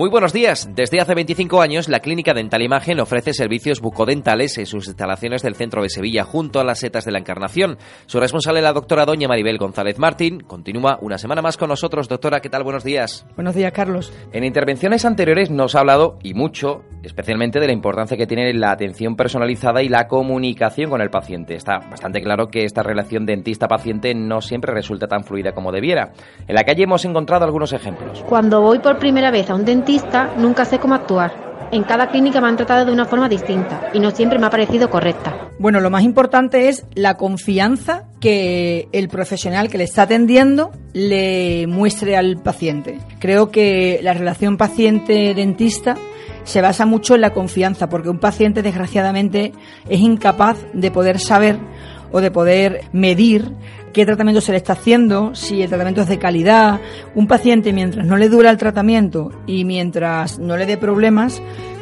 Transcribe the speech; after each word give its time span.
Muy 0.00 0.08
buenos 0.08 0.32
días. 0.32 0.66
Desde 0.74 0.98
hace 0.98 1.14
25 1.14 1.60
años, 1.60 1.90
la 1.90 2.00
Clínica 2.00 2.32
Dental 2.32 2.62
Imagen 2.62 3.00
ofrece 3.00 3.34
servicios 3.34 3.82
bucodentales 3.82 4.56
en 4.56 4.64
sus 4.64 4.86
instalaciones 4.86 5.42
del 5.42 5.56
centro 5.56 5.82
de 5.82 5.90
Sevilla, 5.90 6.24
junto 6.24 6.58
a 6.58 6.64
las 6.64 6.78
setas 6.78 7.04
de 7.04 7.12
la 7.12 7.18
Encarnación. 7.18 7.76
Su 8.06 8.18
responsable, 8.18 8.62
la 8.62 8.72
doctora 8.72 9.04
doña 9.04 9.28
Maribel 9.28 9.58
González 9.58 9.98
Martín, 9.98 10.40
continúa 10.40 10.98
una 11.02 11.18
semana 11.18 11.42
más 11.42 11.58
con 11.58 11.68
nosotros. 11.68 12.08
Doctora, 12.08 12.40
¿qué 12.40 12.48
tal? 12.48 12.64
Buenos 12.64 12.82
días. 12.82 13.26
Buenos 13.36 13.54
días, 13.54 13.72
Carlos. 13.72 14.10
En 14.32 14.42
intervenciones 14.42 15.04
anteriores 15.04 15.50
nos 15.50 15.74
ha 15.74 15.80
hablado, 15.80 16.18
y 16.22 16.32
mucho, 16.32 16.82
especialmente 17.02 17.60
de 17.60 17.66
la 17.66 17.72
importancia 17.72 18.16
que 18.16 18.26
tiene 18.26 18.52
la 18.54 18.72
atención 18.72 19.16
personalizada 19.16 19.82
y 19.82 19.88
la 19.88 20.08
comunicación 20.08 20.90
con 20.90 21.00
el 21.00 21.10
paciente. 21.10 21.54
Está 21.54 21.78
bastante 21.78 22.20
claro 22.20 22.48
que 22.48 22.64
esta 22.64 22.82
relación 22.82 23.26
dentista-paciente 23.26 24.14
no 24.14 24.40
siempre 24.40 24.72
resulta 24.72 25.06
tan 25.06 25.24
fluida 25.24 25.52
como 25.52 25.72
debiera. 25.72 26.12
En 26.46 26.54
la 26.54 26.64
calle 26.64 26.84
hemos 26.84 27.04
encontrado 27.04 27.44
algunos 27.44 27.72
ejemplos. 27.72 28.24
Cuando 28.28 28.60
voy 28.60 28.78
por 28.78 28.98
primera 28.98 29.30
vez 29.30 29.50
a 29.50 29.54
un 29.54 29.64
dentista, 29.64 30.34
nunca 30.36 30.64
sé 30.64 30.78
cómo 30.78 30.94
actuar. 30.94 31.50
En 31.72 31.84
cada 31.84 32.08
clínica 32.08 32.40
me 32.40 32.48
han 32.48 32.56
tratado 32.56 32.84
de 32.84 32.92
una 32.92 33.04
forma 33.04 33.28
distinta 33.28 33.90
y 33.94 34.00
no 34.00 34.10
siempre 34.10 34.40
me 34.40 34.46
ha 34.46 34.50
parecido 34.50 34.90
correcta. 34.90 35.50
Bueno, 35.60 35.78
lo 35.80 35.88
más 35.88 36.02
importante 36.02 36.68
es 36.68 36.84
la 36.94 37.16
confianza 37.16 38.08
que 38.20 38.88
el 38.90 39.08
profesional 39.08 39.68
que 39.68 39.78
le 39.78 39.84
está 39.84 40.02
atendiendo 40.02 40.72
le 40.92 41.66
muestre 41.68 42.16
al 42.16 42.42
paciente. 42.42 42.98
Creo 43.20 43.50
que 43.50 44.00
la 44.02 44.14
relación 44.14 44.56
paciente-dentista 44.56 45.96
se 46.50 46.60
basa 46.60 46.84
mucho 46.84 47.14
en 47.14 47.20
la 47.20 47.32
confianza, 47.32 47.88
porque 47.88 48.08
un 48.08 48.18
paciente 48.18 48.62
desgraciadamente 48.62 49.52
es 49.88 50.00
incapaz 50.00 50.58
de 50.72 50.90
poder 50.90 51.20
saber 51.20 51.58
o 52.10 52.20
de 52.20 52.32
poder 52.32 52.82
medir 52.92 53.52
qué 53.92 54.04
tratamiento 54.04 54.40
se 54.40 54.50
le 54.50 54.58
está 54.58 54.72
haciendo, 54.72 55.32
si 55.34 55.62
el 55.62 55.68
tratamiento 55.68 56.02
es 56.02 56.08
de 56.08 56.18
calidad. 56.18 56.80
Un 57.14 57.28
paciente 57.28 57.72
mientras 57.72 58.04
no 58.04 58.16
le 58.16 58.28
dura 58.28 58.50
el 58.50 58.56
tratamiento 58.56 59.30
y 59.46 59.64
mientras 59.64 60.40
no 60.40 60.56
le 60.56 60.66
dé 60.66 60.76
problemas, 60.76 61.40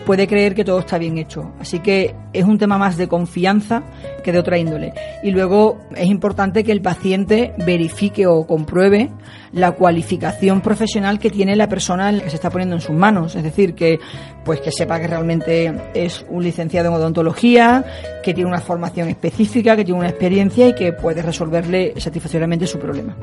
puede 0.08 0.26
creer 0.26 0.54
que 0.54 0.64
todo 0.64 0.78
está 0.78 0.96
bien 0.96 1.18
hecho. 1.18 1.52
Así 1.60 1.80
que 1.80 2.14
es 2.32 2.44
un 2.44 2.56
tema 2.56 2.78
más 2.78 2.96
de 2.96 3.08
confianza 3.08 3.82
que 4.24 4.32
de 4.32 4.38
otra 4.38 4.56
índole. 4.56 4.94
Y 5.22 5.32
luego 5.32 5.82
es 5.94 6.06
importante 6.06 6.64
que 6.64 6.72
el 6.72 6.80
paciente 6.80 7.52
verifique 7.58 8.26
o 8.26 8.46
compruebe 8.46 9.10
la 9.52 9.72
cualificación 9.72 10.62
profesional 10.62 11.18
que 11.18 11.28
tiene 11.28 11.56
la 11.56 11.68
persona 11.68 12.10
que 12.22 12.30
se 12.30 12.36
está 12.36 12.48
poniendo 12.48 12.76
en 12.76 12.80
sus 12.80 12.96
manos. 12.96 13.36
Es 13.36 13.42
decir, 13.42 13.74
que 13.74 14.00
pues 14.46 14.62
que 14.62 14.72
sepa 14.72 14.98
que 14.98 15.08
realmente 15.08 15.74
es 15.92 16.24
un 16.30 16.42
licenciado 16.42 16.88
en 16.88 16.94
odontología, 16.94 17.84
que 18.24 18.32
tiene 18.32 18.48
una 18.48 18.62
formación 18.62 19.10
específica, 19.10 19.76
que 19.76 19.84
tiene 19.84 20.00
una 20.00 20.08
experiencia 20.08 20.68
y 20.68 20.74
que 20.74 20.94
puede 20.94 21.20
resolverle 21.20 21.92
satisfactoriamente 21.98 22.66
su 22.66 22.78
problema. 22.78 23.14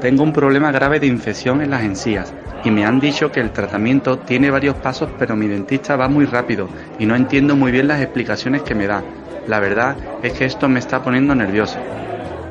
Tengo 0.00 0.24
un 0.24 0.32
problema 0.32 0.72
grave 0.72 0.98
de 0.98 1.06
infección 1.06 1.62
en 1.62 1.70
las 1.70 1.84
encías 1.84 2.34
y 2.64 2.70
me 2.70 2.84
han 2.84 2.98
dicho 2.98 3.30
que 3.30 3.40
el 3.40 3.50
tratamiento 3.52 4.18
tiene 4.18 4.50
varios 4.50 4.74
pasos, 4.76 5.10
pero 5.18 5.36
mi 5.36 5.46
dentista 5.46 5.96
va 5.96 6.08
muy 6.08 6.23
rápido 6.26 6.68
y 6.98 7.06
no 7.06 7.16
entiendo 7.16 7.56
muy 7.56 7.72
bien 7.72 7.88
las 7.88 8.00
explicaciones 8.00 8.62
que 8.62 8.74
me 8.74 8.86
da. 8.86 9.02
La 9.46 9.60
verdad 9.60 9.96
es 10.22 10.32
que 10.32 10.44
esto 10.44 10.68
me 10.68 10.78
está 10.78 11.02
poniendo 11.02 11.34
nervioso. 11.34 11.78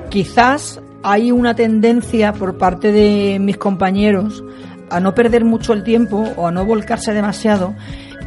Quizás 0.09 0.79
hay 1.01 1.31
una 1.31 1.55
tendencia 1.55 2.33
por 2.33 2.57
parte 2.57 2.91
de 2.91 3.39
mis 3.39 3.57
compañeros 3.57 4.43
a 4.89 4.99
no 4.99 5.15
perder 5.15 5.43
mucho 5.43 5.73
el 5.73 5.83
tiempo 5.83 6.23
o 6.35 6.47
a 6.47 6.51
no 6.51 6.65
volcarse 6.65 7.13
demasiado 7.13 7.73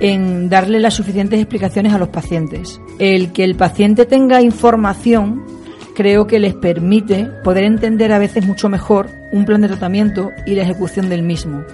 en 0.01 0.49
darle 0.49 0.81
las 0.81 0.95
suficientes 0.95 1.41
explicaciones 1.41 1.93
a 1.93 1.99
los 1.99 2.09
pacientes. 2.09 2.81
El 2.99 3.33
que 3.33 3.45
el 3.45 3.55
paciente 3.55 4.05
tenga 4.05 4.43
información 4.43 5.45
creo 5.97 6.27
que 6.27 6.39
les 6.39 6.55
permite 6.55 7.25
poder 7.43 7.65
entender 7.65 8.13
a 8.13 8.19
veces 8.19 8.47
mucho 8.47 8.69
mejor 8.69 9.09
un 9.33 9.47
plan 9.47 9.63
de 9.63 9.69
tratamiento 9.69 10.31
y 10.45 10.55
la 10.55 10.63
ejecución 10.63 11.09
del 11.09 11.23
mismo. 11.23 11.65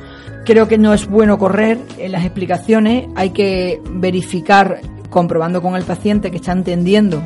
Creo 0.46 0.68
que 0.68 0.78
no 0.78 0.94
es 0.94 1.08
bueno 1.08 1.38
correr 1.38 1.76
en 1.98 2.12
las 2.12 2.24
explicaciones, 2.24 3.06
hay 3.16 3.30
que 3.30 3.80
verificar 3.90 4.80
comprobando 5.10 5.60
con 5.60 5.74
el 5.74 5.82
paciente 5.82 6.30
que 6.30 6.36
está 6.36 6.52
entendiendo 6.52 7.20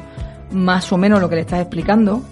más 0.51 0.91
o 0.91 0.97
menos 0.97 1.21
lo 1.21 1.29
que 1.29 1.35
le 1.35 1.43
estás 1.43 1.61
explicando, 1.61 2.23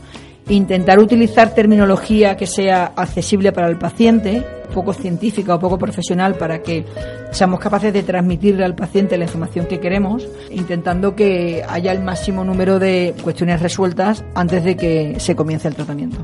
intentar 0.49 0.99
utilizar 0.99 1.55
terminología 1.55 2.37
que 2.37 2.47
sea 2.47 2.93
accesible 2.97 3.53
para 3.53 3.69
el 3.69 3.79
paciente, 3.79 4.43
poco 4.75 4.93
científica 4.93 5.55
o 5.55 5.59
poco 5.59 5.79
profesional 5.79 6.35
para 6.35 6.61
que 6.61 6.85
seamos 7.31 7.61
capaces 7.61 7.93
de 7.93 8.03
transmitirle 8.03 8.65
al 8.65 8.75
paciente 8.75 9.17
la 9.17 9.25
información 9.25 9.67
que 9.67 9.81
queremos, 9.81 10.27
intentando 10.51 11.15
que 11.15 11.65
haya 11.69 11.93
el 11.93 12.03
máximo 12.03 12.45
número 12.45 12.79
de 12.79 13.15
cuestiones 13.23 13.63
resueltas 13.63 14.25
antes 14.35 14.65
de 14.65 14.77
que 14.77 15.19
se 15.19 15.35
comience 15.35 15.69
el 15.69 15.75
tratamiento. 15.75 16.19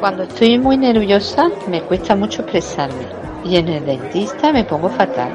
Cuando 0.00 0.24
estoy 0.24 0.58
muy 0.58 0.76
nerviosa 0.76 1.50
me 1.68 1.80
cuesta 1.82 2.14
mucho 2.14 2.42
expresarme 2.42 3.06
y 3.44 3.56
en 3.56 3.68
el 3.68 3.86
dentista 3.86 4.52
me 4.52 4.64
pongo 4.64 4.90
fatal. 4.90 5.32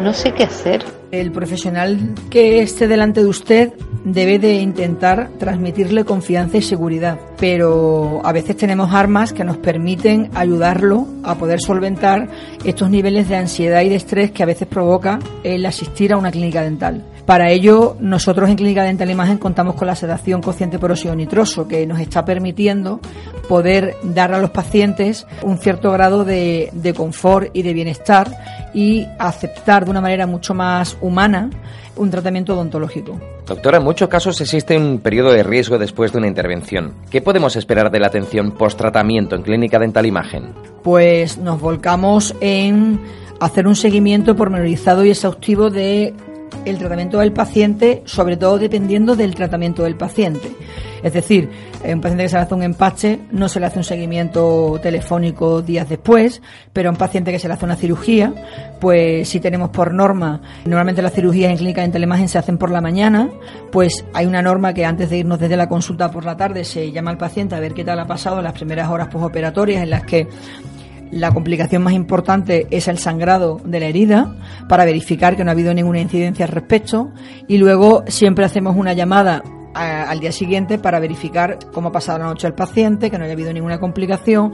No 0.00 0.12
sé 0.12 0.32
qué 0.32 0.44
hacer. 0.44 0.84
El 1.10 1.32
profesional 1.32 2.14
que 2.30 2.62
esté 2.62 2.86
delante 2.86 3.20
de 3.20 3.26
usted 3.26 3.72
debe 4.12 4.38
de 4.38 4.54
intentar 4.54 5.30
transmitirle 5.38 6.04
confianza 6.04 6.56
y 6.56 6.62
seguridad, 6.62 7.18
pero 7.38 8.20
a 8.24 8.32
veces 8.32 8.56
tenemos 8.56 8.92
armas 8.94 9.32
que 9.32 9.44
nos 9.44 9.58
permiten 9.58 10.30
ayudarlo 10.34 11.06
a 11.24 11.34
poder 11.36 11.60
solventar 11.60 12.28
estos 12.64 12.90
niveles 12.90 13.28
de 13.28 13.36
ansiedad 13.36 13.82
y 13.82 13.88
de 13.88 13.96
estrés 13.96 14.30
que 14.30 14.42
a 14.42 14.46
veces 14.46 14.68
provoca 14.68 15.18
el 15.42 15.64
asistir 15.66 16.12
a 16.12 16.16
una 16.16 16.30
clínica 16.30 16.62
dental. 16.62 17.04
Para 17.26 17.50
ello, 17.50 17.94
nosotros 18.00 18.48
en 18.48 18.56
Clínica 18.56 18.82
Dental 18.84 19.10
Imagen 19.10 19.36
contamos 19.36 19.74
con 19.74 19.86
la 19.86 19.94
sedación 19.94 20.40
consciente 20.40 20.78
por 20.78 20.90
óxido 20.90 21.14
nitroso, 21.14 21.68
que 21.68 21.86
nos 21.86 22.00
está 22.00 22.24
permitiendo 22.24 23.00
poder 23.50 23.96
dar 24.02 24.32
a 24.32 24.38
los 24.38 24.48
pacientes 24.48 25.26
un 25.42 25.58
cierto 25.58 25.92
grado 25.92 26.24
de, 26.24 26.70
de 26.72 26.94
confort 26.94 27.50
y 27.52 27.60
de 27.60 27.74
bienestar 27.74 28.34
y 28.72 29.06
aceptar 29.18 29.84
de 29.84 29.90
una 29.90 30.00
manera 30.00 30.26
mucho 30.26 30.54
más 30.54 30.96
humana 31.02 31.50
un 31.96 32.10
tratamiento 32.10 32.54
odontológico. 32.54 33.20
Doctora, 33.48 33.78
en 33.78 33.84
muchos 33.84 34.10
casos 34.10 34.38
existe 34.42 34.76
un 34.76 34.98
periodo 34.98 35.32
de 35.32 35.42
riesgo 35.42 35.78
después 35.78 36.12
de 36.12 36.18
una 36.18 36.26
intervención. 36.26 36.92
¿Qué 37.10 37.22
podemos 37.22 37.56
esperar 37.56 37.90
de 37.90 37.98
la 37.98 38.08
atención 38.08 38.52
post-tratamiento 38.52 39.36
en 39.36 39.42
Clínica 39.42 39.78
Dental 39.78 40.04
Imagen? 40.04 40.52
Pues 40.82 41.38
nos 41.38 41.58
volcamos 41.58 42.34
en 42.42 43.00
hacer 43.40 43.66
un 43.66 43.74
seguimiento 43.74 44.36
pormenorizado 44.36 45.02
y 45.02 45.10
exhaustivo 45.10 45.70
de 45.70 46.12
el 46.70 46.78
tratamiento 46.78 47.18
del 47.18 47.32
paciente, 47.32 48.02
sobre 48.04 48.36
todo 48.36 48.58
dependiendo 48.58 49.16
del 49.16 49.34
tratamiento 49.34 49.84
del 49.84 49.96
paciente. 49.96 50.50
Es 51.02 51.12
decir, 51.12 51.48
un 51.84 52.00
paciente 52.00 52.24
que 52.24 52.28
se 52.28 52.36
le 52.36 52.42
hace 52.42 52.54
un 52.54 52.62
empache 52.62 53.20
no 53.30 53.48
se 53.48 53.60
le 53.60 53.66
hace 53.66 53.78
un 53.78 53.84
seguimiento 53.84 54.80
telefónico 54.82 55.62
días 55.62 55.88
después, 55.88 56.42
pero 56.72 56.90
un 56.90 56.96
paciente 56.96 57.30
que 57.30 57.38
se 57.38 57.46
le 57.46 57.54
hace 57.54 57.64
una 57.64 57.76
cirugía, 57.76 58.32
pues 58.80 59.28
si 59.28 59.38
tenemos 59.40 59.70
por 59.70 59.94
norma, 59.94 60.40
normalmente 60.64 61.02
las 61.02 61.12
cirugías 61.12 61.50
en 61.50 61.56
clínica 61.56 61.82
de 61.82 61.88
telemagen 61.88 62.28
se 62.28 62.38
hacen 62.38 62.58
por 62.58 62.70
la 62.70 62.80
mañana, 62.80 63.28
pues 63.70 64.04
hay 64.12 64.26
una 64.26 64.42
norma 64.42 64.74
que 64.74 64.84
antes 64.84 65.10
de 65.10 65.18
irnos 65.18 65.38
desde 65.38 65.56
la 65.56 65.68
consulta 65.68 66.10
por 66.10 66.24
la 66.24 66.36
tarde 66.36 66.64
se 66.64 66.90
llama 66.90 67.10
al 67.10 67.18
paciente 67.18 67.54
a 67.54 67.60
ver 67.60 67.74
qué 67.74 67.84
tal 67.84 68.00
ha 68.00 68.06
pasado 68.06 68.38
en 68.38 68.44
las 68.44 68.54
primeras 68.54 68.88
horas 68.88 69.08
postoperatorias 69.08 69.82
en 69.82 69.90
las 69.90 70.02
que 70.02 70.26
la 71.10 71.32
complicación 71.32 71.82
más 71.82 71.94
importante 71.94 72.66
es 72.70 72.88
el 72.88 72.98
sangrado 72.98 73.60
de 73.64 73.80
la 73.80 73.86
herida 73.86 74.34
para 74.68 74.84
verificar 74.84 75.36
que 75.36 75.44
no 75.44 75.50
ha 75.50 75.52
habido 75.52 75.74
ninguna 75.74 76.00
incidencia 76.00 76.46
al 76.46 76.52
respecto. 76.52 77.10
Y 77.46 77.58
luego 77.58 78.04
siempre 78.06 78.44
hacemos 78.44 78.76
una 78.76 78.92
llamada 78.92 79.42
al 79.78 80.18
día 80.18 80.32
siguiente 80.32 80.78
para 80.78 80.98
verificar 80.98 81.58
cómo 81.72 81.88
ha 81.88 81.92
pasado 81.92 82.18
la 82.18 82.24
noche 82.26 82.46
el 82.46 82.54
paciente, 82.54 83.10
que 83.10 83.18
no 83.18 83.24
haya 83.24 83.34
habido 83.34 83.52
ninguna 83.52 83.78
complicación. 83.78 84.52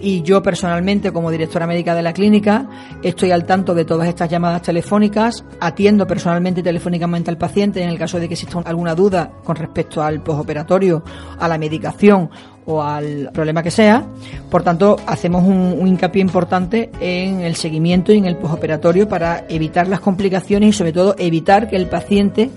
Y 0.00 0.22
yo 0.22 0.42
personalmente 0.42 1.12
como 1.12 1.30
directora 1.30 1.66
médica 1.66 1.94
de 1.94 2.02
la 2.02 2.12
clínica 2.12 2.68
estoy 3.02 3.30
al 3.30 3.46
tanto 3.46 3.74
de 3.74 3.84
todas 3.84 4.08
estas 4.08 4.28
llamadas 4.28 4.62
telefónicas, 4.62 5.44
atiendo 5.60 6.06
personalmente 6.06 6.60
y 6.60 6.64
telefónicamente 6.64 7.30
al 7.30 7.38
paciente 7.38 7.82
en 7.82 7.88
el 7.88 7.98
caso 7.98 8.18
de 8.20 8.28
que 8.28 8.34
exista 8.34 8.60
alguna 8.60 8.94
duda 8.94 9.32
con 9.44 9.56
respecto 9.56 10.02
al 10.02 10.22
postoperatorio, 10.22 11.02
a 11.38 11.48
la 11.48 11.58
medicación 11.58 12.30
o 12.66 12.82
al 12.82 13.30
problema 13.32 13.62
que 13.62 13.70
sea. 13.70 14.04
Por 14.50 14.62
tanto, 14.62 14.96
hacemos 15.06 15.44
un, 15.44 15.86
hincapié 15.86 16.20
importante 16.20 16.90
en 17.00 17.40
el 17.40 17.54
seguimiento 17.54 18.12
y 18.12 18.18
en 18.18 18.26
el 18.26 18.36
postoperatorio 18.36 19.08
para 19.08 19.44
evitar 19.48 19.88
las 19.88 20.00
complicaciones 20.00 20.70
y 20.70 20.72
sobre 20.72 20.92
todo 20.92 21.14
evitar 21.18 21.68
que 21.68 21.76
el 21.76 21.86
paciente 21.86 22.50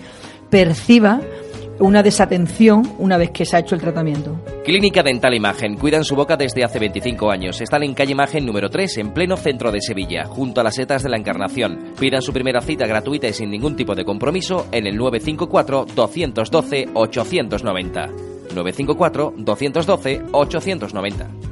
perciba 0.50 1.22
una 1.80 2.04
desatención 2.04 2.96
una 2.98 3.18
vez 3.18 3.32
que 3.32 3.46
se 3.46 3.56
ha 3.56 3.60
hecho 3.60 3.76
el 3.76 3.82
tratamiento. 3.82 4.38
Clínica 4.66 5.02
Dental 5.02 5.34
Imagen. 5.34 5.78
Cuidan 5.78 6.04
su 6.04 6.16
boca 6.16 6.36
desde 6.36 6.64
hace 6.64 6.78
25 6.78 7.32
años. 7.32 7.62
Están 7.62 7.84
en 7.84 7.94
calle 7.94 8.12
Imagen 8.12 8.46
número 8.46 8.70
3, 8.70 8.98
en 8.98 9.14
pleno 9.14 9.38
centro 9.38 9.72
de 9.72 9.80
Sevilla, 9.82 10.26
junto 10.26 10.60
a 10.60 10.64
las 10.64 10.76
setas 10.76 11.04
de 11.04 11.10
la 11.10 11.18
Encarnación. 11.18 11.94
Pidan 11.98 12.22
su 12.22 12.34
primera 12.34 12.60
cita 12.60 12.86
gratuita 12.86 13.28
y 13.28 13.34
sin 13.34 13.50
ningún 13.50 13.78
tipo 13.78 13.96
de 13.96 14.04
compromiso 14.04 14.68
en 14.72 14.88
el 14.88 14.98
954 14.98 15.86
212 15.96 16.90
890. 16.94 18.29
954 18.54 19.34
212 19.38 20.22
890. 20.32 21.49